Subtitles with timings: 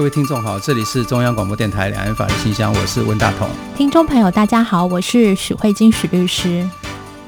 [0.00, 3.46] 各位听众好，这里是中央广播电台两岸法律信箱，我是温大同。
[3.76, 6.66] 听众朋友大家好，我是许慧晶许律师。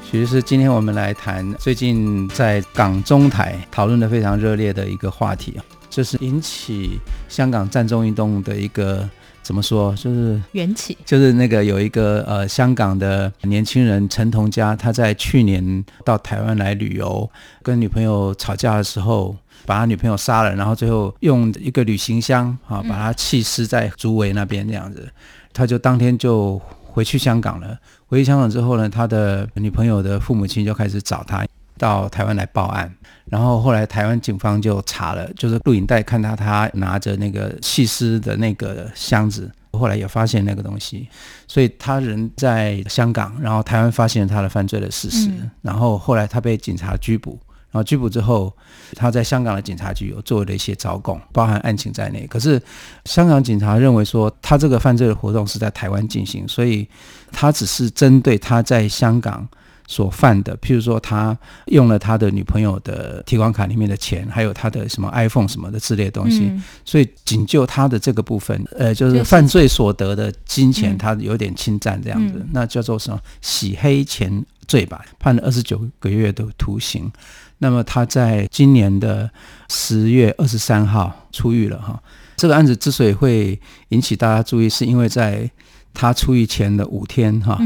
[0.03, 5.55] 许律师，今天我们来谈最近在港中台讨论的非常热烈的一个话题，
[5.87, 6.99] 就是引起
[7.29, 9.07] 香港占中运动的一个
[9.43, 17.29] 怎么说，就是缘起，就是那个有一个呃香港的年轻人陈同佳，他在去年到台湾来旅游，
[17.61, 19.37] 跟女朋友吵架的时候。
[19.65, 25.09] 把他女朋友杀了，然后最后用一个旅行箱啊，把他弃尸在竹围那边这样子，
[25.53, 27.77] 他就当天就回去香港了。
[28.05, 31.45] 回去香港之后呢，他的女朋友的父母亲就开始找他
[31.77, 32.93] 到台湾来报案，
[33.25, 41.07] 然后后来台湾警方就查了，就是录影带看到他拿着那个弃尸的那个箱子，后来也发现那个东西，
[41.47, 47.39] 所以他人在香港，然后台湾发现了他的犯罪的事实，然后后来他被警察拘捕。
[47.73, 48.55] 然后拘捕之后，
[48.95, 52.27] 他在香港的警察局有做了一些招供，包含案情在内。
[52.27, 52.61] 可是
[53.05, 56.87] 香港警察认为说，他这个犯罪的活动是在台湾进行，所以
[57.31, 59.47] 他只是针对他在香港
[59.87, 77.11] 所犯的，譬如说他用了他的女朋友的提款卡里面的钱，还有他的什么 iPhone 什么的之类的东西，嗯、所以仅就他的这个部分，呃，就是犯罪所得的金钱，他有点侵占这样子，嗯、那叫做什么洗黑钱罪吧，判了二十九个月的徒刑。
[77.59, 79.29] 那么他在今年的
[79.69, 82.01] 十月二十三号出狱了哈。
[82.35, 85.49] 这个案子之所以会引起大家注意，是因为在
[85.93, 87.57] 他出狱前的五天哈，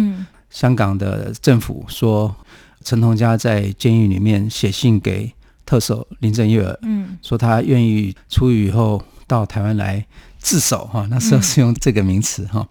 [0.49, 2.35] 香港的政府说
[2.83, 5.33] 陈同佳在监狱里面写信给
[5.65, 10.05] 特首林郑月娥，嗯，说他愿意出狱以后到台湾来
[10.37, 11.07] 自首哈。
[11.09, 12.67] 那时候是用这个名词哈。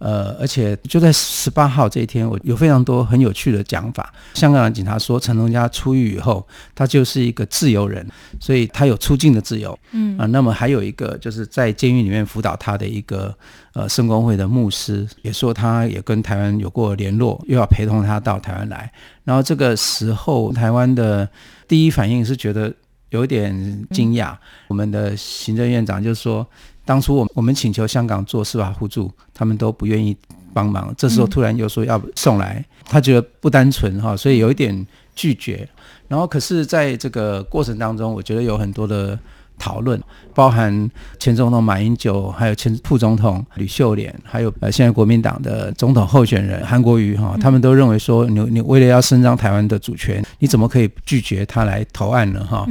[0.00, 4.10] 呃，而且就在十八号这一天，我有非常多很有趣的讲法。
[4.32, 8.04] 香港的警察说，陈同佳出狱以后，他就是一个自由人，
[8.40, 9.78] 所以他有出境的自由。
[9.92, 13.36] 嗯啊，那么还有一个就是在监狱里面辅导他的一个
[13.74, 18.90] 呃圣公会的牧师，也说他也跟台湾有过联络，又要陪同他到台湾来。
[19.24, 21.28] 然后这个时候，台湾的
[21.68, 22.72] 第一反应是觉得
[23.10, 24.34] 有点惊讶。
[24.68, 26.46] 我们的行政院长就说。
[26.90, 30.16] 当初我我们请求香港做司法互助，他们都不愿意
[30.52, 30.92] 帮忙。
[30.98, 34.84] 这时候突然又说要送来，他觉得不单纯哈，所以有一点
[35.14, 35.68] 拒绝。
[36.08, 39.16] 然后可是在这个过程当中，我觉得有很多的
[39.56, 40.02] 讨论，
[40.34, 40.90] 包含
[41.20, 52.66] 前总统马英九，还有前副总统吕秀莲，还有呃现在国民党的总统候选人韩国瑜哈，他们都认为说，你你为了要伸张台湾的主权，你怎么可以拒绝他来投案呢哈？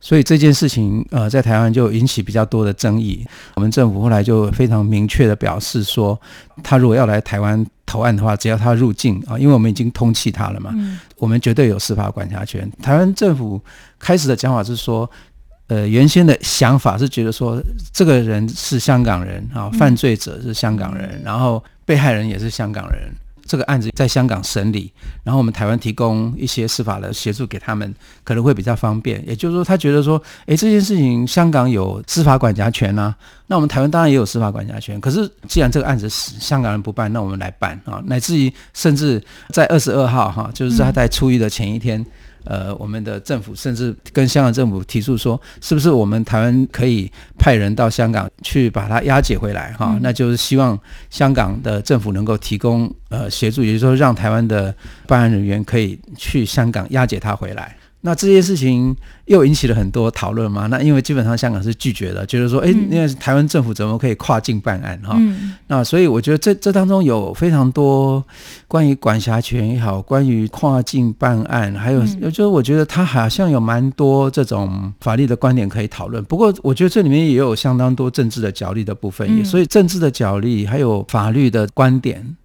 [0.00, 3.26] 所以这件事情，呃，在台湾就引起比较多的争议。
[3.54, 6.20] 我们政府后来就非常明确的表示说，
[6.62, 10.72] 他如果要来台湾投案的话，只要他入境啊，因为我们已经通缉他了嘛，
[11.16, 12.70] 我们绝对有司法管辖权。
[12.82, 13.60] 台湾政府
[13.98, 15.10] 开始的讲法是说，
[15.68, 17.60] 呃，原先的想法是觉得说，
[17.92, 23.10] 这个人是香港人啊，犯罪者是香港人，然后被害人也是香港人。
[23.46, 24.92] 这个案子在香港审理，
[25.22, 29.22] 然后我们台湾提供一些司法的协助给他们，可能会比较方便。
[29.26, 33.14] 也就是说，他觉得说，诶，这件事情香港有司法管辖权啊，
[33.46, 35.00] 那我们台湾当然也有司法管辖权。
[35.00, 42.04] 可是既然这个案子是香港人不办，那我们来办啊，乃至于甚至在二十二号哈，就是他在出狱的前一天。
[42.46, 49.90] 呃，我们的政府甚至跟香港政府提出说，是不是我们台湾可以派人到香港去把它押解回来哈？
[49.92, 50.78] 嗯、那就是希望
[51.10, 54.74] 香港的政府能够提供呃协助，也就是说让台湾的
[55.06, 57.76] 办案人员可以去香港押解他回来。
[58.06, 58.94] 那这件事情
[59.24, 60.68] 又引起了很多讨论嘛？
[60.68, 65.16] 那因为基本上香港是拒绝的，就是说，哎，那台湾政府怎么可以跨境办案哈？
[65.18, 68.24] 嗯、那所以我觉得这这当中有非常多
[68.68, 76.22] 关于管辖权也好，关于跨境办案，还有就是我觉得它好像有蛮多这种法律的观点可以讨论。
[76.26, 82.36] 不过我觉得这里面也有相当多政治的角力的部分，也所以政治的角力还有法律的观点。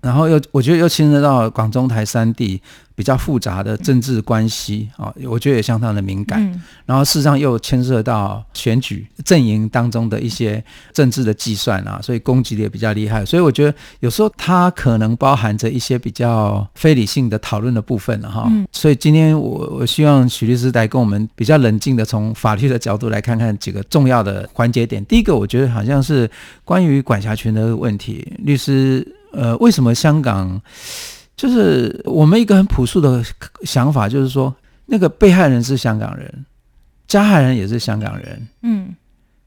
[0.00, 2.60] 然后又我觉得又牵涉到广中台三地
[2.94, 6.42] 比较复杂的政治关系啊，我觉得也相当的敏感。
[6.42, 10.62] 嗯、然后事实上又牵涉到选举阵营当中的一些
[10.92, 13.24] 政治的计算啊，所以攻击的也比较厉害。
[13.24, 18.46] 所以我觉得有时候它可能包含着一些比较非理性的讨论的部分了哈。
[18.50, 25.04] 嗯、所以今天我我希望许律师来跟我们比较冷静的从法律的角度来看看几个重要的环节点。
[25.06, 26.28] 第一个，我觉得好像是
[26.64, 29.06] 关于管辖权的问题，律师。
[29.32, 30.60] 呃，为什么香港
[31.36, 33.22] 就是我们一个很朴素的
[33.62, 34.54] 想法，就是说
[34.86, 36.46] 那个被害人是香港人，
[37.06, 38.96] 加害人也是香港人，嗯，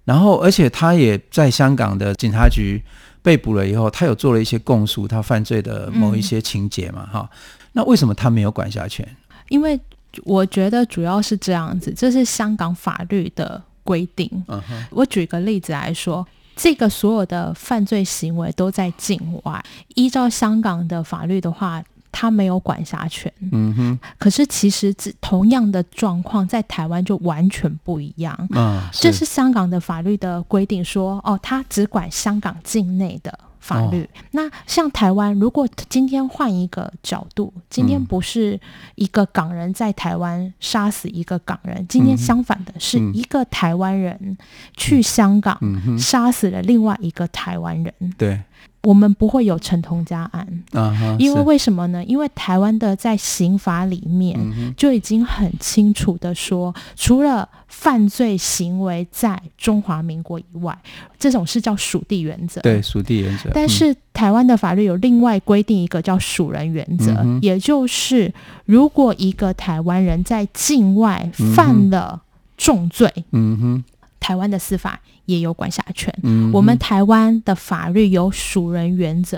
[0.05, 2.81] 然后而且他也在香港的警察局
[3.21, 7.37] 被捕了以后，他有做了一些供述，他犯罪的某一些情节嘛，哈、嗯，
[7.73, 9.07] 那为什么他没有管辖权？
[9.49, 9.79] 因为
[10.23, 14.29] 我觉得主要是这样子，这是香港法律的规定。
[14.47, 16.25] 嗯哼，我举个例子来说。
[16.55, 19.63] 这个所有的犯罪行为都在境外，
[19.95, 23.31] 依照香港的法律的话，他没有管辖权。
[23.51, 23.99] 嗯哼。
[24.17, 28.37] 可是其实同样的状况在台湾就完全不一样。
[28.51, 33.37] 嗯，这是香港的法律的规定说，说哦，他只管香港境内的。
[33.61, 38.59] 法律，哦、那像台湾，如果今天换一个角度，今天不是
[38.95, 44.37] 一个港人在台湾杀死一个港人，嗯、今天相反的是一个台湾人
[44.75, 45.57] 去香港
[45.97, 47.93] 杀死了另外一个台湾人。
[48.17, 48.41] 对。
[48.83, 52.03] 我们不会有陈同佳案，啊、哈因为为什么呢？
[52.05, 54.39] 因为台湾的在刑法里面
[54.75, 60.75] 就已经很清楚的说，嗯、除了犯罪行为在中华民国以外，
[61.19, 62.59] 这种是叫属地原则。
[62.61, 63.51] 对，属地原则。
[63.53, 68.33] 但是台湾的法律有另外规定一个叫属人原则，嗯、也就是
[68.65, 72.19] 如果一个台湾人在境外犯了
[72.57, 73.83] 重罪，嗯哼，
[74.21, 74.97] 台湾的司法。
[75.25, 76.13] 也有管辖权。
[76.23, 79.37] 嗯、我们台湾的法律有属人原则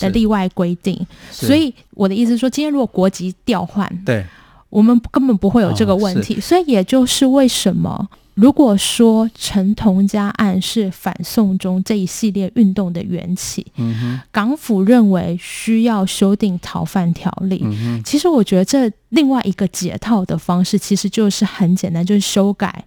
[0.00, 4.26] 的例外规定，哦、所以我的意思是说，今天如果国籍调换，对，
[4.68, 6.34] 我们根本不会有这个问题。
[6.34, 13.64] 哦、所以也就是为什么，如果说陈同佳案是反送中这一系列运动的缘起，
[14.30, 17.64] 港府认为需要修订逃犯条例。
[18.04, 22.84] 其实我觉得这另外一个解套的方式，其实就是很简单，就是修改。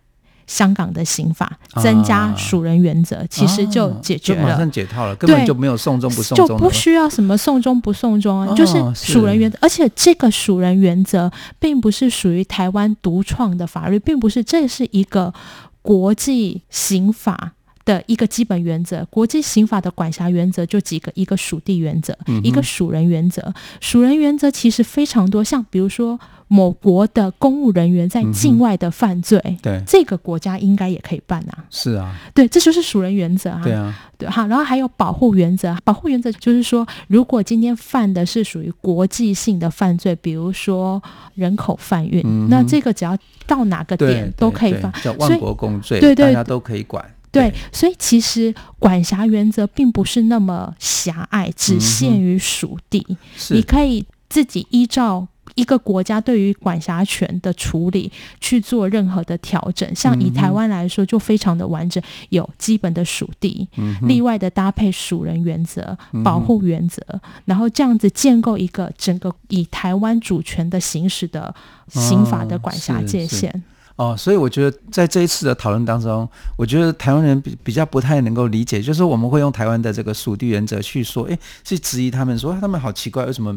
[0.48, 9.58] 香港的刑法增加属人原则，啊、其实就解决了，啊马上解套了，根本就没有送终不送终，就不需要什么送终不送终啊，就是属人原则。
[9.62, 15.34] 而且这个属人原则并不是属于台湾独创的法律，并不是，这是一个
[15.82, 17.54] 国际刑法
[17.88, 19.04] 的一个基本原则。
[19.10, 23.52] 国际刑法的管辖原则就几个：一个属地原则，嗯、一个属人原则。
[23.82, 26.20] 属人原则其实非常多，像比如说。
[26.50, 31.66] 某国的公务人员在境外的犯罪，嗯、对这个国家应该也可以办呐、啊。
[31.70, 33.60] 是啊，对，这就是属人原则啊。
[33.62, 35.76] 对啊，对哈，然后还有保护原则。
[35.84, 41.04] 保护原则就是说，如果今天犯的是属于国际性的犯罪，比如说
[41.36, 47.04] 人口贩运，嗯、那这个只要到哪个点都可以犯，叫万国公罪，对对，大家都可以管。
[47.32, 53.06] 对，所以其实管辖原则并不是那么狭隘，只限于属地。
[53.10, 53.18] 嗯、
[53.58, 55.28] 你可以自己依照。
[55.56, 71.56] 一个国家对于管辖权的处理去做任何的调整，像以台湾来说就非常的完整，有基本的属地，嗯、例外的搭配属人原则、保护原则，嗯、然后这样子建构一个整个以台湾主权的行使的
[71.88, 73.50] 刑法的管辖界限。
[73.50, 73.62] 哦
[73.98, 83.52] 哦，所以我觉得在这一次的讨论当中，我觉得台湾人比比较不太能够理解，就是我们会用台湾的这个属地原则去说，哎，去质疑他们说他们好奇怪，为什么？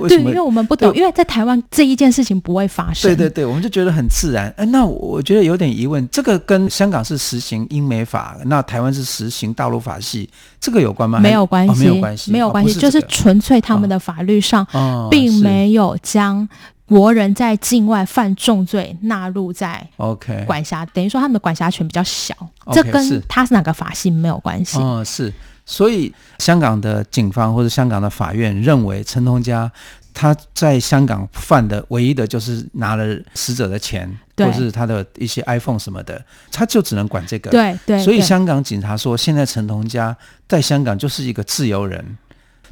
[0.00, 0.24] 为什么？
[0.24, 3.10] 对，因为我们不懂，因为在台湾这一件事情不会发生。
[3.10, 4.48] 对对对，我们就觉得很自然。
[4.56, 10.26] 哎，那我觉得有点疑问，这个跟香港是实行英美法，那台湾是实行大陆法系，
[10.58, 11.20] 这个有关吗？
[11.20, 14.66] 没有关系，哦、没有关系，没有关系，就是纯粹他们的法律上，
[15.10, 16.48] 并没有将。
[16.86, 22.34] 国人在境外犯重罪，纳入在 OK 管辖，等于说他们的管辖权比较小
[22.66, 24.78] ，okay, 这跟他是哪个法系没有关系。
[24.78, 25.32] 嗯，是，
[25.64, 29.70] 所以香港的警方或者香港的法院认为陈同佳
[30.12, 37.50] 他在香港犯的唯一的就是拿了死者的钱，对或是他的一些 iPhone 什么的，他就只能管这个。
[37.50, 37.96] 对对。
[37.96, 40.14] 对，所以香港警察说，现在陈同佳
[40.46, 42.18] 在香港就是一个自由人，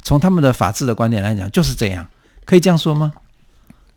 [0.03, 2.05] 从他们的法治的观点来讲就是这样，
[2.45, 3.11] 可以这样说吗？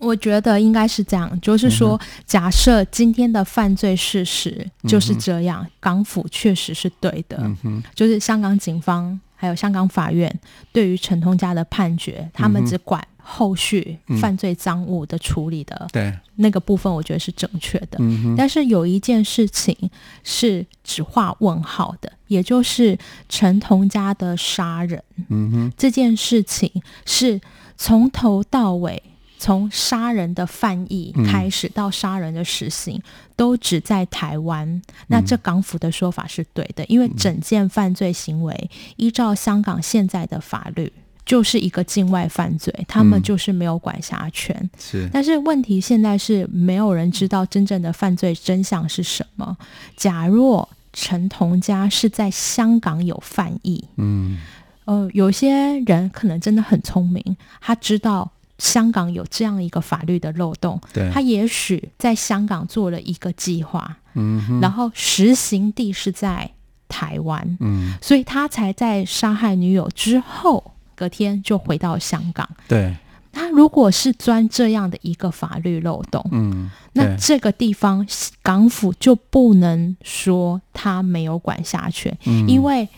[0.05, 10.33] 我觉得应该是这样，就是说，假设今天的犯罪事实就是这样，嗯、港府确实是对的，嗯、就是香港警方还有香港法院
[10.73, 16.13] 对于陈通家的判决，他们只管后续犯罪赃物的处理的，对。
[16.37, 17.97] 那个部分，我觉得是正确的。
[18.01, 19.77] 嗯、但是有一件事情
[20.25, 25.03] 是只画问号的，也就是陈同佳的杀人。
[25.29, 26.69] 嗯哼，这件事情
[27.07, 27.41] 是
[27.77, 29.01] 从头到尾，
[29.45, 33.03] 从杀人的犯意开始到杀人的实行，嗯、
[33.37, 34.81] 都只在台湾。
[35.09, 40.91] 那这港府的说法是对的，因为整件犯罪行为依照香港现在的法律。
[41.27, 44.55] 就是一个境外犯罪，他们就是没有管辖权。
[44.61, 49.57] 嗯、是，但是问题现在是没有人知道真正的犯罪真相是什么。
[49.97, 54.39] 假若陈同佳是在香港有犯意，嗯，
[54.85, 60.81] 呃，有些人可能真的很聪明，他知道香港有这样一个法律的漏洞，
[61.13, 66.51] 他也许在香港做了一个计划，嗯，然后实行地是在
[66.89, 70.73] 台湾，嗯，所以他才在杀害女友之后。
[70.97, 72.49] 隔天就回到香港。
[72.69, 72.95] 对，
[73.33, 78.07] 他如果是钻这样的一个法律漏洞，嗯，那这个地方
[78.45, 82.89] 港府就不能说他没有管辖权，嗯，因为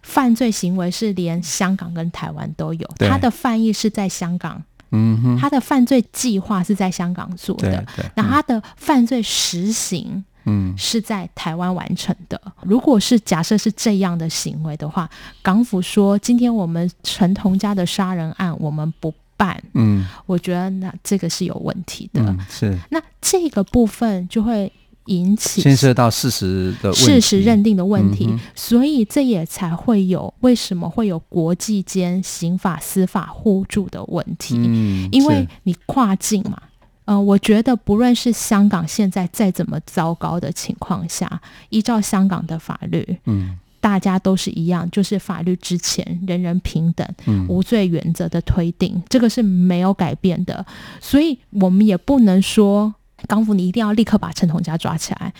[0.00, 10.24] 犯罪行为是连香港跟台湾都有，他的犯意是在香港，嗯哼，他的犯罪计划是在香港做的，那他的犯罪实行。
[10.46, 12.38] 嗯，是在台湾完成的。
[12.60, 15.08] 如果是假设是这样的行为的话，
[15.40, 22.20] 港府说今天我们陈同佳的杀人案我们不办，嗯，我觉得那这个是有问题的。
[22.20, 24.70] 嗯、是，那这个部分就会
[25.06, 36.60] 引起牵涉到事实的事实认定的问题，嗯、所以这也才会有为什么会有国际间刑法司法互助的问题，嗯，因为你跨境嘛。
[37.06, 50.64] 嗯、呃，我觉得不论是香港现在再怎么糟糕的情况下，依照香港的法律，嗯，大家都是一样，就是法律之前人人平等，嗯，无罪原则的推定，这个是没有改变的。
[50.98, 52.94] 所以我们也不能说
[53.26, 55.32] 港府你一定要立刻把陈同佳抓起来。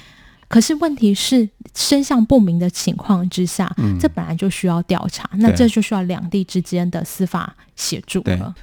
[0.46, 8.54] 可是问题是真相不明的情况之下，嗯，这本来就需要调查，那这就需要两地之间的司法协助了。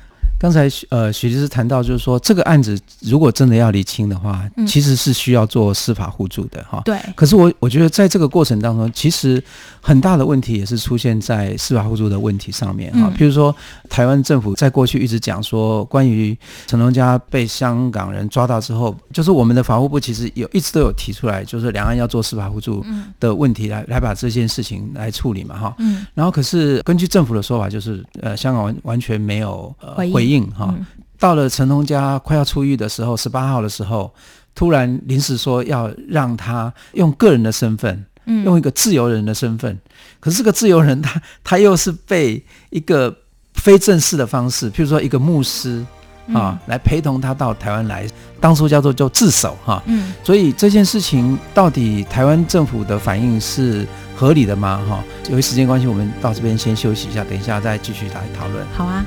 [0.41, 6.81] 刚才呃，许律师谈到，就是说这个案子如果真的要厘清的话，嗯，其实是需要做司法互助的哈。
[6.83, 6.97] 对。
[7.15, 9.41] 可是我我觉得在这个过程当中，其实
[9.79, 13.13] 很大的问题也是出现在司法互助的问题上面哈。
[13.15, 13.55] 譬如说，
[13.87, 22.83] 台湾政府在过去一直讲说，关于陈同佳被香港人抓到之后，就是我们的法务部其实有一直都有提出来，就是两岸要做司法互助
[23.19, 25.75] 的问题来来把这件事情来处理嘛哈。
[25.77, 26.03] 嗯。
[26.15, 30.30] 然后可是根据政府的说法，就是呃，香港完完全没有呃回应。
[30.51, 30.73] 哈，
[31.19, 34.13] 到了陈同佳快要出狱的时候，十八号的时候，
[34.55, 39.77] 突然临时说要让他用个人的身份，嗯，用一个自由人的身份。
[40.19, 43.15] 可是这个自由人他，他他又是被一个
[43.55, 45.85] 非正式的方式，譬如说一个牧师
[46.33, 48.07] 啊，来陪同他到台湾来，
[48.39, 49.81] 当初叫做就自首哈。
[49.85, 54.81] 嗯，所以这件事情到底台湾政府的反应是合理的吗？
[54.87, 58.65] 哈，由于时间关系，我们到这边先休息一下，等一下再继续来讨论。
[58.73, 59.05] 好啊。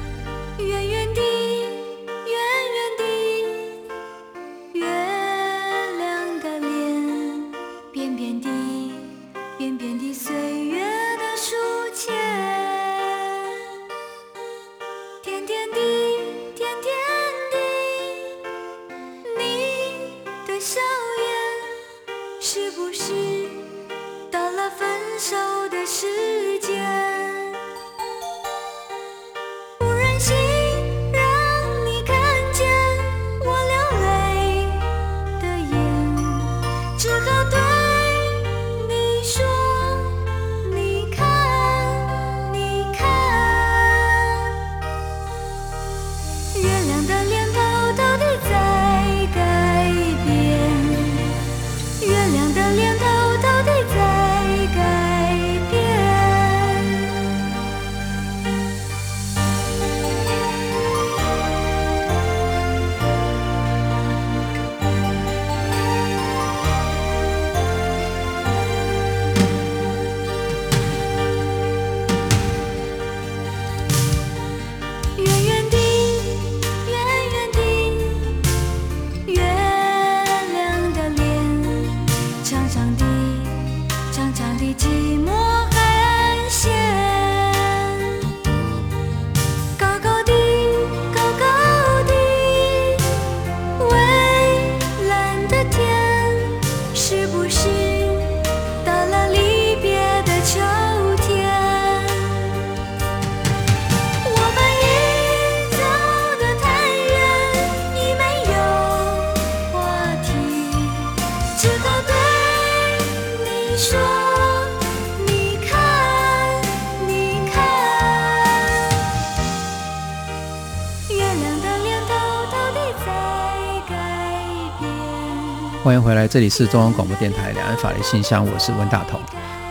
[126.04, 129.18] 回来，这里是中央广播电台两岸法律信箱，我是温大同。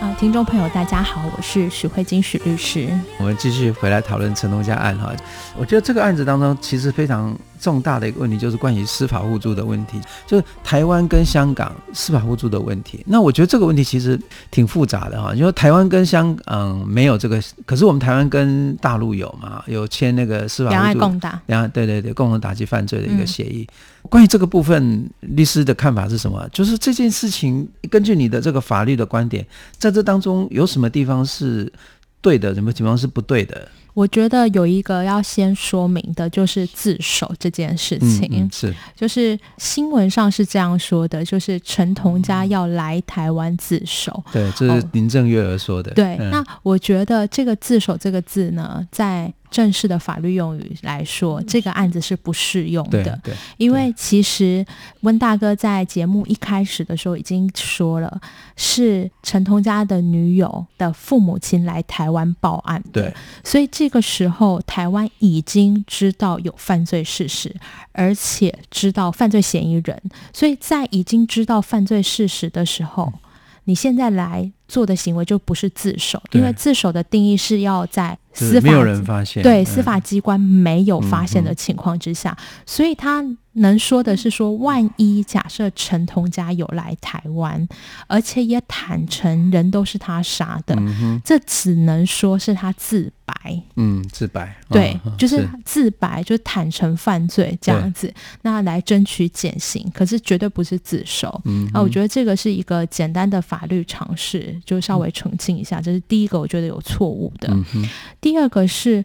[0.00, 2.88] 啊，听众朋友，大家好，我是许慧金许律师。
[3.18, 5.12] 我们继续回来讨论陈东家案哈。
[5.56, 7.32] 我觉得这个案子当中，其实非常
[7.64, 13.02] 重大的一个问题，就是关于司法互助的问题，就是台湾跟香港司法互助的问题。
[13.06, 15.34] 那我觉得这个问题其实挺复杂的哈。
[15.34, 23.66] 因为台湾跟香港没有这个，可是我们台湾跟大陆有嘛，有签那个司法互助，两岸共打，两岸对对对，共同打击犯罪的一个协议。
[24.02, 26.46] 嗯、关于这个部分，律师的看法是什么？
[26.52, 29.46] 就是这件事情，根据你的这个法律的观点，
[29.78, 31.72] 在这当中有什么地方是
[32.20, 33.66] 对的，什么地方是不对的？
[33.94, 38.28] 我觉得有一个要先说明的，就是自首这件事情。
[38.32, 44.22] 嗯嗯、是，就是新闻上是这样说的，就是陈同佳要来台湾自首。
[44.32, 45.92] 对，这是林正月儿说的。
[45.92, 53.16] 哦、对，嗯、那我觉得这个“自首”这个字呢，在正式的法律用语来说，这个案子是不适用的。
[53.22, 54.66] 对，因为其实
[55.02, 58.20] 温大哥在节目一开始的时候已经说了，
[58.56, 62.82] 是陈同佳的女友的父母亲来台湾报案。
[62.92, 67.54] 对，所以这个时候台湾已经知道有犯罪事实，
[67.92, 70.02] 而且知道犯罪嫌疑人。
[70.32, 73.20] 所以在已经知道犯罪事实的时候，嗯、
[73.64, 78.18] 你现在来做的行为就不是自首，因为自首的定义是要在。
[78.36, 87.66] 司法没有人发现，对司法机关没有发现的情况之下，嗯、所以他能说的是说，万一假设陈同佳有来台湾，
[88.06, 93.34] 而且也坦诚人都是他杀的，嗯、这只能说是他自白。
[93.76, 101.40] 嗯，自白，对，哦、就是自白，是就坦诚犯罪这样子，那来争取减刑，可是绝对不是自首。
[101.44, 107.48] 嗯哼，那我觉得这个是一个简单的法律常识，就稍微澄清一下，这是第一个，我觉得有错误的。
[107.52, 107.88] 嗯
[108.20, 109.04] 第二个是，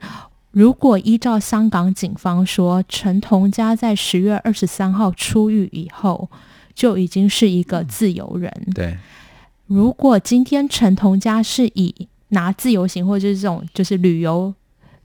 [0.51, 6.29] 如果依照香港警方说，陈同佳在十月二十三号出狱以后
[6.73, 8.51] 就已经是一个自由人。
[8.73, 8.97] 对，
[9.67, 14.53] 如果今天陈同佳是以拿自由行或者是这种就是旅游。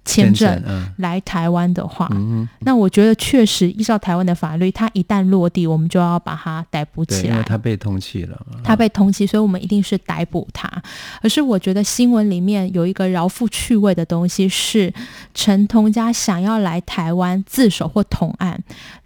[0.05, 0.63] 签证
[0.99, 7.31] 来台湾的话，嗯、那我觉得确实依照台湾的法律，他一旦落地，我们就要把他逮捕起来。
[7.31, 10.71] 因为他被通缉了，他被通缉，所以我们一定是逮捕他。
[11.23, 14.93] 可是我觉得新闻里面有一个饶富趣味的东西，是
[15.33, 18.63] 陈同佳想要来台湾自首或同案，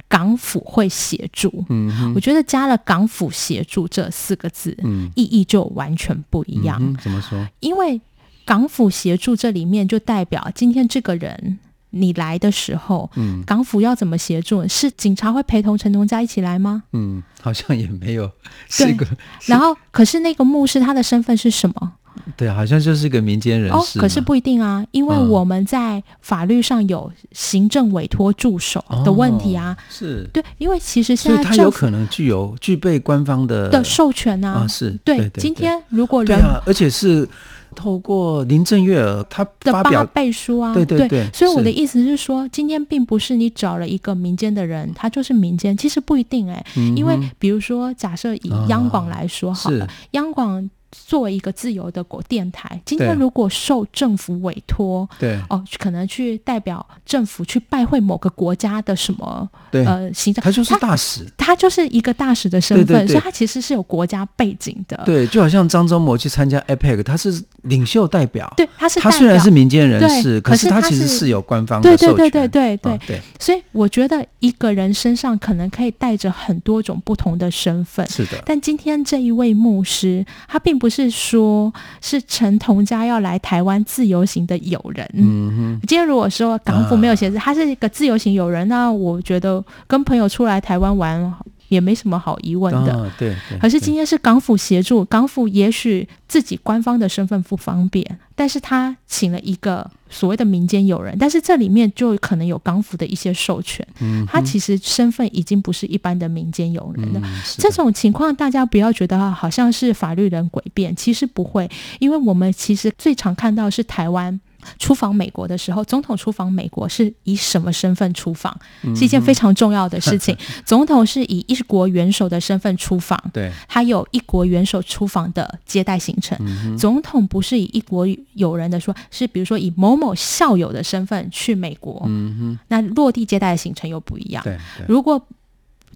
[0.08, 1.64] 港府会协助。
[1.68, 6.76] 嗯，我觉得加了“港府协助”这四个字，嗯，意义就完全不一样。
[6.80, 7.46] 嗯、怎么说？
[7.60, 8.00] 因为。
[8.48, 11.58] 港府协助这里面就代表今天这个人
[11.90, 14.66] 你来的时候，嗯，港府要怎么协助？
[14.66, 16.84] 是警察会陪同陈同佳一起来吗？
[16.94, 18.30] 嗯，好像也没有。
[18.70, 18.90] 是。
[18.94, 19.06] 个
[19.44, 21.92] 然后，可是那个牧师他的身份是什么？
[22.38, 23.98] 对，好像就是一个民间人士。
[23.98, 29.76] 哦，可是不一定啊，因为我们在法律上有行政委托助手的问题啊。
[29.78, 30.26] 哦、是。
[30.32, 34.62] 对，因为其实现在他有可能具有具备官方的的授权啊。
[34.64, 34.90] 哦、是。
[35.04, 37.28] 对，今天如果人，啊，而且是。
[37.74, 50.70] 透过林郑月娥，他发表背书啊，对对对，对，所以我的意思是说，是今天并不是你找了一个民间的人，他就是民间，其实不一定哎、欸，嗯、因为比如说，假设以央广来说好了，哦、央广。
[50.90, 55.38] 作为一个自由的国电台，今天如果受政府委托，对。
[55.50, 59.84] 哦，可能去代表政府去拜会某个国家的什么对。
[59.84, 61.26] 呃行政，他就是大使。
[61.36, 64.98] 他，他就是一个大使的身份，对对对，所以他其实是有国家背景的。
[65.04, 67.30] 对，就好像张忠谋去参加 APEC，他是
[67.62, 73.20] 领袖代表，对，他是他虽然是民间人士，对可是他其实是有官方的授权，对对对对对对，哦、对。
[73.40, 78.42] 所以我觉得一个人身上可能可以带着很多种不同的身份，是的。
[78.44, 81.72] 但今天这一位牧师，他并不是说。
[82.00, 85.08] 是陈同佳要来台湾自由行的友人。
[85.14, 91.34] 嗯哼，今天如果说港府没有写字，他是一个自由行友人，那我觉得跟朋友出来台湾玩
[91.68, 92.94] 也没什么好疑问的。
[92.94, 103.86] 哦、对，对，可是今天是港府协助，港府也许自己官方的身份不方便，但是他请了一个所谓的民间友人，但是这里面就可能有港府的一些授权。
[104.00, 107.20] 嗯，他其实身份已经不是一般的民间友人了。
[107.22, 114.40] 嗯、这种情况，大家不要觉得好像是法律人诡辩，其实不会，因为我们其实最常看到是台湾。
[114.78, 118.56] 出访美国的时候，总统出访美国是以什么身份出访？
[118.94, 120.36] 是一件非常重要的事情。
[120.64, 126.36] 总统是以一国元首的身份出访，对，他有一国元首出访的接待行程。
[126.76, 132.02] 总统不是以一国友人的说，是比如说以某某校友的身份去美国。
[132.06, 134.44] 嗯那落地接待的行程又不一样。
[134.86, 135.20] 如果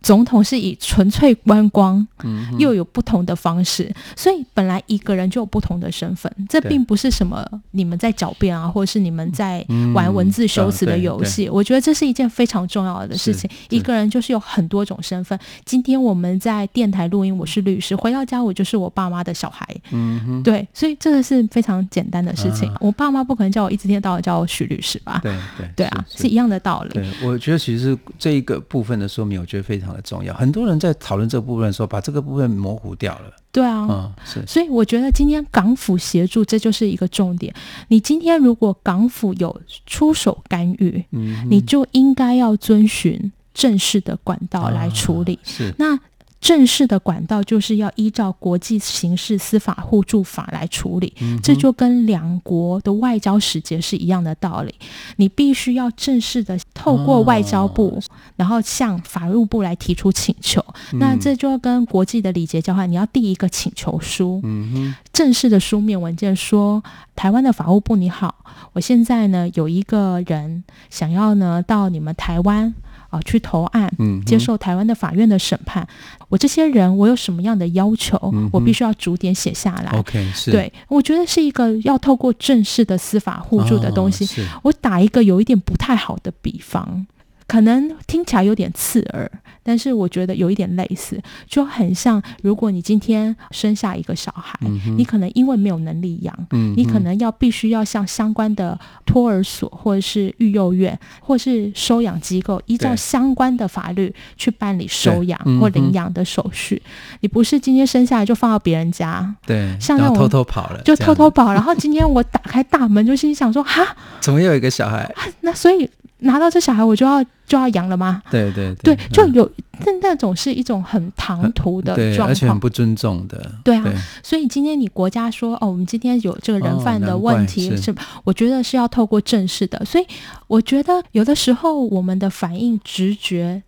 [0.02, 11.48] 总统是以纯粹观光，嗯，又有不同的方式，所以本来一个人就有不同的身份，这并不是什么你们在狡辩啊，或者是你们在玩文字修辞的游戏。
[11.48, 13.48] 我觉得这是一件非常重要的事情。
[13.68, 15.38] 一个人就是有很多种身份。
[15.64, 19.66] 今天我们在电台录音，我是律师；回到家，我就是我爸妈的小孩。
[19.90, 22.68] 嗯，对，所以这个是非常简单的事情。
[22.70, 25.20] 啊、我爸妈不可能叫我一天到晚叫我许律师吧？
[25.22, 26.90] 对对对啊，是，是，是一样的道理。
[26.94, 30.32] 对，我觉得其实这一个部分的说明，我觉得非常的重要。
[30.34, 33.32] 很多人在讨论这个部分的时候，把这个部分模糊掉了。
[33.50, 34.44] 对啊，嗯，是。
[34.46, 37.54] 所以我觉得今天港府协助，这就是一个重点。
[37.88, 45.34] 你今天如果港府有出手干预，嗯，你就应该要遵循正式的管道来处理。
[45.34, 45.74] 啊、是。
[45.78, 45.98] 那。
[46.42, 54.74] 正式的管道就是要依照国际刑事司法互助法来处理，嗯、这就跟两国的外交使节是一样的道理。
[55.16, 58.02] 你必须要正式的透过外交部，哦、
[58.34, 60.60] 然后向法务部来提出请求。
[60.92, 66.82] 嗯、那这就跟国际的礼节交换，你要递一个请求书，嗯，正式的书面文件说，
[67.14, 68.34] 台湾的法务部你好，
[68.72, 72.74] 我现在呢有一个人想要呢到你们台湾。
[73.12, 73.92] 啊，去投案，
[74.24, 75.82] 接受台湾的法院的审判。
[75.84, 78.18] 嗯、我这些人，我有什么样的要求？
[78.32, 79.92] 嗯、我必须要逐点写下来。
[79.98, 80.50] OK，是。
[80.50, 84.24] 对，我觉得是一个要透过正式的司法互助的东西。
[84.40, 87.06] 哦、我打一个有一点不太好的比方。
[87.46, 89.30] 可能听起来有点刺耳，
[89.62, 106.80] 但是我觉得有一点类似，就很像如果你今天生下一个小孩，嗯、你可能因为没有能力养，嗯、你可能要必须要向相关的托儿所或者是育幼院或是收养机构，依照相关的法律去办理收养或领养的手续。
[106.84, 115.12] 嗯、你不是今天生下来就放到别人家，对，像那种偷偷跑了，就偷偷跑，然后今天我打开大门就心想说哈，怎么又有一个小孩？
[115.40, 115.88] 那所以。
[116.22, 118.22] 拿到这小孩，我就要就要养了吗？
[118.30, 119.50] 对对对，对，就有
[119.84, 123.52] 那那种是一种很唐突的状况，而且很不尊重的。
[123.64, 123.84] 对啊，
[124.22, 129.84] 所以今天你国家说哦，我们今天有这个人犯的问题，是我觉得是要透过正式的。
[129.84, 130.06] 所以
[130.46, 133.62] 我觉得有的时候我们的反应直觉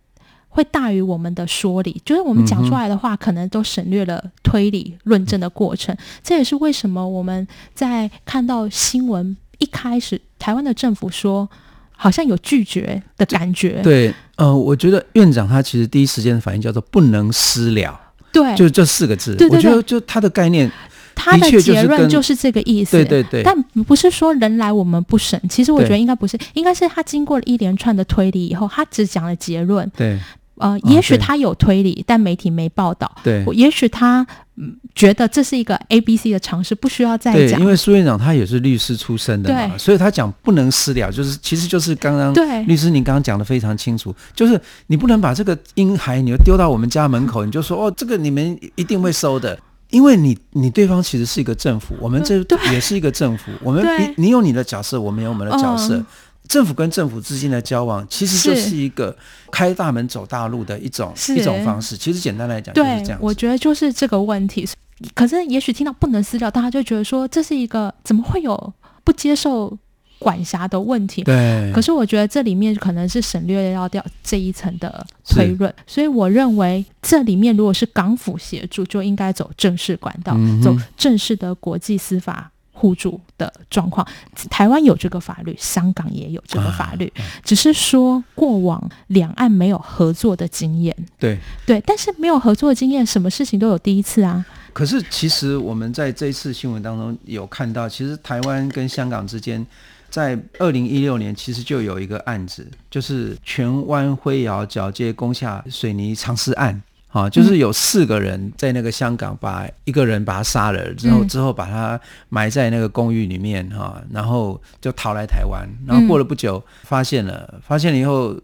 [0.47, 5.95] 会大于我们的说理，就是我们讲出来的话可能都省略了推理论证的过程。
[6.23, 11.49] 这也是为什么我们在看到新闻一开始，台湾的政府说。
[11.95, 13.81] 好像有拒绝的感觉。
[13.83, 17.99] 对，呃，我觉得院长他其实第一时间的反应叫做“不能私了”，
[18.31, 19.35] 对，就这四个字。
[19.35, 20.71] 对对对，我觉得就他的概念，
[21.15, 22.91] 他的结论就是这个意思。
[22.97, 29.89] 对对对，但不是说人来我们不审，其实我觉得应该不是，应该是他经过了一连串的推理以后，他只讲了结论。
[29.95, 30.19] 对。
[30.57, 33.13] 呃，也许他有推理，哦、但媒体没报道。
[33.23, 37.59] 对，也许他嗯觉得这是一个 A B C 的尝试，不需要再讲。
[37.59, 42.63] 对，因为苏院长他也是律师出身的嘛，所以他讲不能私了，就是其实就是刚刚对。
[42.63, 52.37] 律师您刚刚讲的非常清楚，就是你不能把这个婴孩你就丢到我们家门口，你就说哦，这个你们一定会收的，因为你你对方其实是一个政府，我们这
[52.71, 55.97] 也是一个政府，我们你你有你的角色，我们有我们的角色。
[55.97, 56.05] 嗯
[56.47, 59.15] 政府跟政府之间的交往，其实就是一个
[59.51, 61.97] 开大门走大路的一种一种方式。
[61.97, 63.19] 其实简单来讲，就是这样。
[63.21, 64.67] 我觉得就是这个问题。
[65.13, 69.77] 可是也许听到不能私了，大家就觉得说这是一个怎么会有不接受
[70.19, 71.23] 管辖的问题？
[71.23, 71.71] 对。
[71.73, 75.73] 可是我觉得这里面可能是省略要掉这一层的推论。
[75.85, 82.51] 所以我认为这里面如果是港府协助，就应该走正式管道，嗯、走正式的国际司法。
[82.77, 84.05] 互助的状况，
[84.49, 90.95] 台湾有这个法律，香港也有这个法律，啊、只是说过往两岸没有合作的经验。
[91.19, 94.45] 对对，但是没有合作的经验，什么事情都有第一次啊。
[94.73, 99.65] 可是其实我们在这一次新闻当中有看到，其实台湾跟香港之间，
[100.09, 106.81] 在二零一六年其实就有一个案子，就是荃湾灰窑交界攻下水泥藏尸案。
[107.15, 111.97] 啊，就是有四个人在那个香港把一个人把他杀了之后，之后把他
[112.27, 118.35] 埋在那个公寓里面哈，然后就逃来台湾，然后过了不久发现了，发现了以后，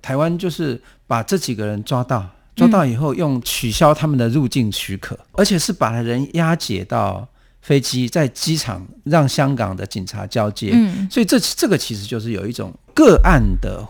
[0.00, 7.28] 台湾就是把这几个人抓到，抓到以后用取消他们的入境许可，而且是把人押解到。
[7.64, 13.82] 飞机在机场让香港的警察交接，嗯，所以这这个其实就是有一种个案的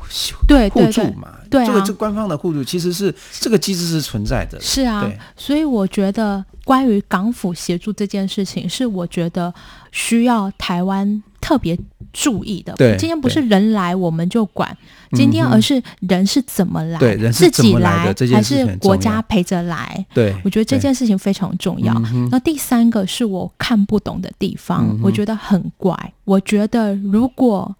[0.71, 9.53] 互助嘛，对，对，对，对，啊，这个这官方的互助其实是这个机制是存在的，是啊，对，所以我觉得关于港府协助这件事情，是我觉得
[9.91, 11.79] 需要台湾特别
[12.11, 12.73] 注意的。
[12.79, 14.75] 对，今天不是人来我们就管。
[15.13, 20.07] 今天，而是人是怎么来，对，人是怎么来的，自己来还是国家陪着来？
[20.15, 21.93] 对，我觉得这件事情非常重要。
[22.31, 25.95] 那第三个是我看不懂的地方，我觉得很怪。
[26.25, 27.77] 我觉得如果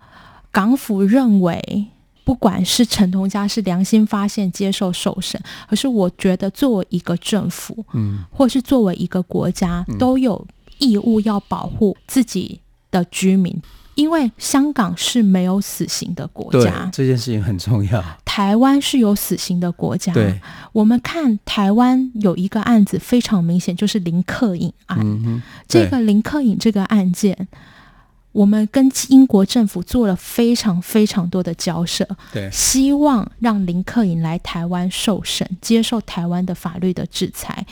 [0.53, 1.87] 港府认为
[2.23, 10.47] 不管是陈同佳是良心发现接受受审，可是我觉得作为一个政府，嗯，或是作为一个国家，都有
[10.79, 12.61] 义务要保护自己
[12.95, 13.61] 的居民。
[13.97, 18.05] 因为香港是没有死刑的国家，这件事情很重要。
[18.25, 20.13] 台湾是有死刑的国家。
[20.13, 20.41] 对，
[20.73, 24.99] 我们看台湾有一个案子非常明显，就是林克颖案。
[25.01, 27.47] 嗯、这个林克颖这个案件，
[28.33, 37.65] 我们跟英国政府做了非常非常多的交涉，对，希望让林克颖来台湾受审，接受台湾的法律的制裁。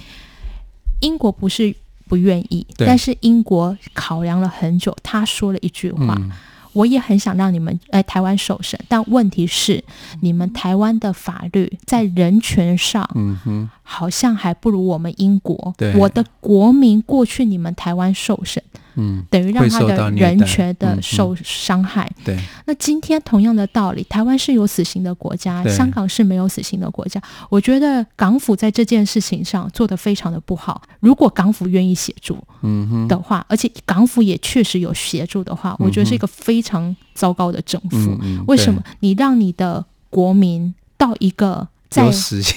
[1.00, 1.74] 英国不是。
[2.12, 6.30] 不愿意，但是英国考量了很久，他说了一句话：“嗯、
[6.74, 9.82] 我也很想让你们来台湾受审，但问题是，
[10.20, 15.74] 你们台湾的法律在人权上，嗯哼，好像还不如我们英国。
[15.98, 18.62] 我的国民过去你们台湾受审。”
[18.94, 22.04] 嗯，等于让他的人权的受伤害。
[22.18, 27.18] 嗯、对，那今天同样的道理，台湾是有死刑的国家，香港是没有死刑的国家。
[27.48, 30.82] 我觉得港府在这件事情上做得非常的不好。
[31.00, 37.96] 如果港府愿意协助，嗯的话，而且港府也确实有协助的话，我觉得是一个非常糟糕的政府。
[38.20, 38.82] 嗯、为什么？
[39.00, 41.66] 你让你的国民到一个。
[41.92, 42.04] 在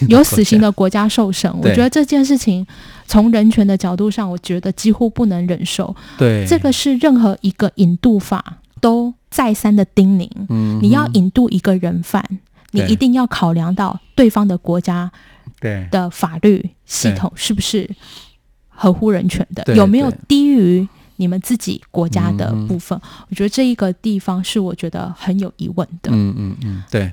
[0.07, 2.65] 有死刑的国家受审，我觉得这件事情
[3.05, 5.93] 从人权的角度上，我觉得几乎不能忍受。
[6.17, 10.29] 对，这个是任何一个引渡法都再三的叮咛。
[10.47, 12.23] 嗯，你要引渡一个人犯，
[12.71, 15.11] 你一定要考量到对方的国家
[15.91, 17.89] 的法律系统是不是
[18.69, 22.99] 合乎人权的，有没有低于你们自己国家的部分？
[23.29, 26.11] 我觉得这一个地方是我觉得很有疑问的。
[26.11, 27.11] 嗯嗯嗯，对。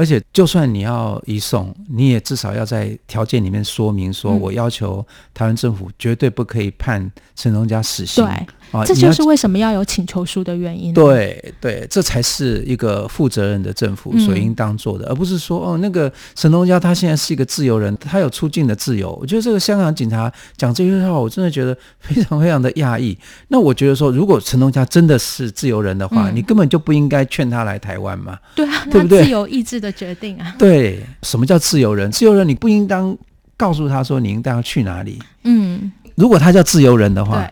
[0.00, 8.24] 而且，就算你要移送，你也至少要在条件里面说明，说我要求台湾政府绝对不可以判陈同佳死刑。
[8.24, 8.46] 对。
[8.70, 10.94] 啊，这就是为什么要有请求书的原因。
[10.94, 19.12] 对对，这才是一个负责任的政府所应当做的，嗯、而不是说哦，那个陈同佳他现在是一个自由人，他有出境的自由。
[19.20, 23.18] 我觉得这个香港警察讲这句话，我真的觉得非常非常的讶异。
[23.48, 28.38] 那我觉得说，如果陈同佳真的是自由人的话，嗯、你根本就不应该劝他来台湾嘛。
[28.54, 29.24] 对啊，对不对？
[29.24, 30.54] 自由意志的决定啊。
[30.58, 32.10] 对，什么叫自由人？
[32.10, 33.16] 自由人你不应当
[33.56, 35.18] 告诉他说你应当要去哪里。
[35.44, 37.50] 嗯，如果他叫自由人的话。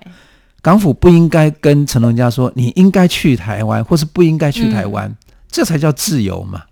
[0.61, 5.17] 港府不应该跟陈龙家说，你应该去台湾，或是不应该去台湾，嗯、
[5.49, 6.65] 这才叫自由嘛。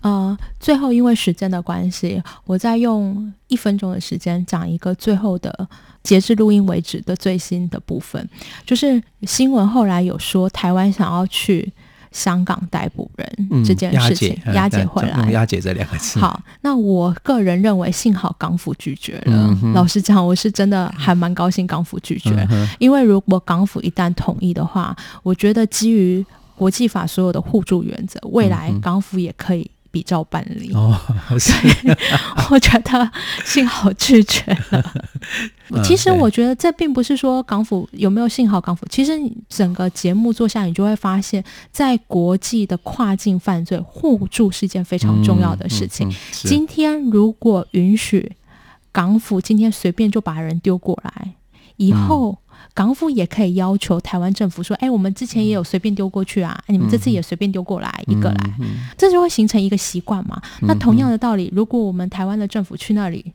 [0.00, 5.68] 呃，最后因为时间的关系，我再用一分钟的时间讲一个最后的，
[6.04, 8.26] 截至录音为止的最新的部分，
[8.64, 11.72] 就是新闻后来有说台湾想要去。
[12.12, 16.18] 香港逮捕人这件事情，嗯、押解回来，押解这两个字。
[16.18, 19.56] 好，那我个人认为，幸好港府拒绝了。
[19.62, 29.68] 嗯、老实讲，我是真的还蛮高兴港府拒绝，嗯、因为如果港府一旦同意的话，我觉得基于国际法所有的互助原则，未来港府也可以。
[29.92, 30.98] 比照办理哦，
[31.38, 31.72] 所以
[32.50, 33.12] 我觉得
[33.44, 34.94] 幸好拒绝了。
[35.84, 39.12] 其实我觉得这并不是说港府有没有幸好港府，其实
[39.48, 46.10] 整个节目做下来，你就会发现，在国际的跨境犯罪互助是一件非常重要的事情。
[46.32, 48.32] 今天如果允许
[48.90, 51.34] 港府今天随便就把人丢过来，
[51.76, 52.38] 以后。
[52.74, 58.54] 港府也可以要求台湾政府说：“哎，我们之前也有随便丢过去啊，你们这次也随便丢过来一个来，
[58.96, 60.40] 这就会形成一个习惯嘛。
[60.62, 63.32] 那同样的道理，如果我们台湾的政府去那里。”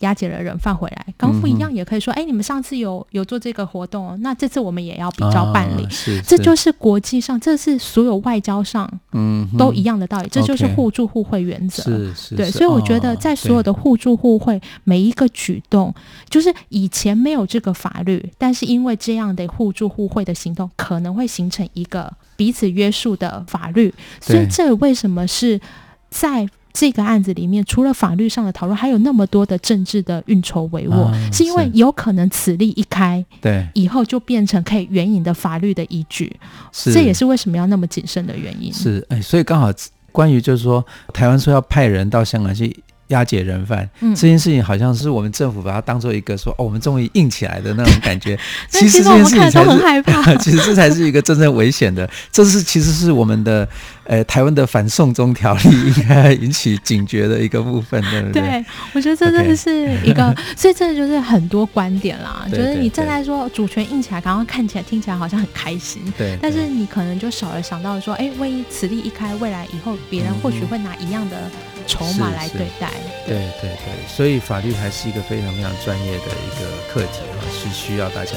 [0.00, 5.84] 押解了人放回来，港府一样也可以说：“哎、你们上次有有做这个活动，那这次我们也要比照办理。
[5.84, 10.28] 哦”是，是，这就是国际上，这是所有外交上，嗯，都一样的道理。
[10.28, 11.82] 嗯、这就是互助互惠原则。
[11.82, 12.50] 是是，对。
[12.50, 15.92] 所以我觉得，在所有的互助互惠，哦、每一个举动，
[16.30, 23.92] 就是以前没有这个法律，但是因为这样的互助互惠的行动，可能会形成一个彼此约束的法律。
[24.20, 25.60] 所以，这为什么是
[26.08, 26.48] 在？
[26.78, 36.32] 这个案子里面，除了法律上的讨论，还有那么多的政治的运筹帷幄，嗯、是因为有可能此例一开，对，以后就变成可以援引的法律的依据，
[36.70, 38.72] 是这也是为什么要那么谨慎的原因。
[38.72, 39.72] 是，哎，所以刚好
[40.12, 42.84] 关于就是说，台湾说要派人到香港去。
[43.08, 48.38] 押解人犯、嗯、这件事情，好像是我们政府把它当做一个说哦，我们终于硬起来的那种感觉。
[48.68, 52.08] 其实这件事情才是， 其实这才是一个真正危险的。
[52.30, 53.68] 这是其实是我们的
[54.04, 58.42] 呃台湾的反送中条例 应该引起警觉的一个部分，对不对？
[58.42, 62.46] 对，我觉得这真的是一个，所以这就是很多观点啦。
[62.50, 71.36] 就是你正在说主权硬起来，刚刚看起来听起来好像很开心，对，但是你可能就少了想到说，哎，万一此例一开，未来以后别人或许会拿一样的。
[71.88, 72.92] 筹码来对待，
[73.26, 78.34] 对对对，所以法律还是一个非常非常专业的一个课题啊，是需要大家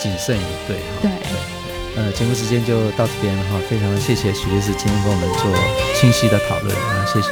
[0.00, 0.78] 谨慎以对。
[1.02, 1.10] 对。
[1.10, 1.12] 对
[1.96, 5.50] 呃，节目时间就到这边了哈，非常谢谢许律师今天跟我们做
[5.98, 7.30] 清晰的讨论啊，谢谢。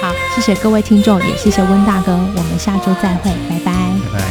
[0.00, 3.74] 好，谢谢各位听众，也谢谢温大哥，我们下周再会，拜拜。
[4.10, 4.24] 拜拜。